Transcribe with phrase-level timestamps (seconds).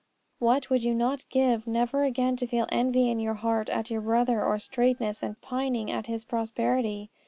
[0.39, 4.01] What would you not give never again to feel envy in your heart at your
[4.01, 7.11] brother, or straitness and pining at his prosperity?